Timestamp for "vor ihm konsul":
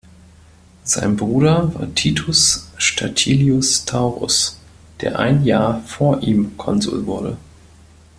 5.83-7.05